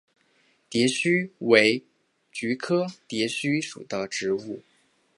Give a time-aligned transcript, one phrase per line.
[0.67, 1.83] 蝶须为
[2.31, 4.63] 菊科蝶须属的植物。